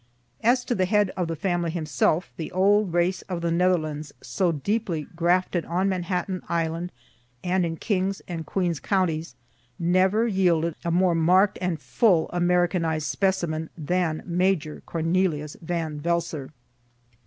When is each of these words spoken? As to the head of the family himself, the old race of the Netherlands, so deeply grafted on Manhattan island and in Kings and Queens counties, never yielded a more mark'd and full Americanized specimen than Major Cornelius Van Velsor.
As 0.43 0.65
to 0.65 0.73
the 0.73 0.85
head 0.87 1.11
of 1.15 1.27
the 1.27 1.35
family 1.35 1.69
himself, 1.69 2.31
the 2.35 2.51
old 2.53 2.91
race 2.91 3.21
of 3.29 3.41
the 3.41 3.51
Netherlands, 3.51 4.11
so 4.19 4.51
deeply 4.51 5.03
grafted 5.15 5.63
on 5.65 5.89
Manhattan 5.89 6.41
island 6.49 6.91
and 7.43 7.63
in 7.67 7.75
Kings 7.77 8.19
and 8.27 8.43
Queens 8.43 8.79
counties, 8.79 9.35
never 9.77 10.25
yielded 10.27 10.73
a 10.83 10.89
more 10.89 11.13
mark'd 11.13 11.59
and 11.61 11.79
full 11.79 12.31
Americanized 12.33 13.05
specimen 13.09 13.69
than 13.77 14.23
Major 14.25 14.81
Cornelius 14.87 15.55
Van 15.61 15.99
Velsor. 15.99 16.49